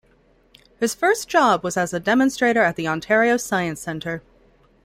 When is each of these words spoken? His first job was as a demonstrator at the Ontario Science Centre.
His 0.79 0.95
first 0.95 1.27
job 1.29 1.63
was 1.63 1.77
as 1.77 1.93
a 1.93 1.99
demonstrator 1.99 2.63
at 2.63 2.75
the 2.75 2.87
Ontario 2.87 3.37
Science 3.37 3.81
Centre. 3.81 4.23